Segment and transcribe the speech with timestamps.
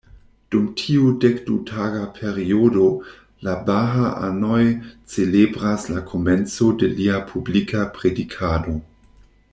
[0.53, 2.85] Dum tiu dekdu-taga periodo,
[3.49, 4.63] la baha-anoj
[5.17, 8.79] celebras la komenco de lia publika predikado.